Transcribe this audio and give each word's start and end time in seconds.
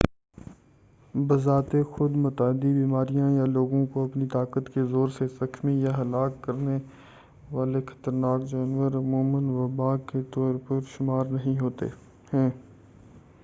بذات 1.13 1.71
خود 1.89 2.15
متعدی 2.17 2.71
بیماریاں 2.73 3.29
یا 3.31 3.45
لوگوں 3.47 3.85
کو 3.85 4.05
اپنی 4.05 4.25
طاقت 4.27 4.73
کے 4.73 4.85
زور 4.85 5.09
سے 5.17 5.27
زخمی 5.35 5.73
یا 5.81 5.91
ہلاک 5.97 6.41
کرنے 6.43 6.77
والے 7.51 7.81
خطرناک 7.87 8.49
جانور 8.51 8.95
عموماً 8.95 9.49
وبا 9.51 9.95
کے 10.07 10.21
طور 10.31 10.55
پر 10.67 10.79
شمار 10.89 11.25
نہیں 11.31 11.59
ہوتے 11.59 11.85
ہیں 12.33 12.49